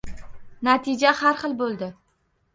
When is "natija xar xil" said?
0.67-1.55